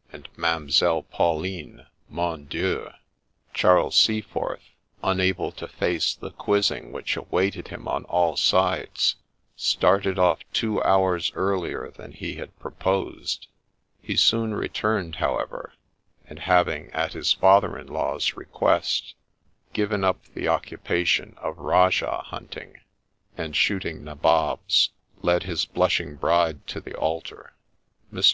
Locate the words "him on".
7.68-8.04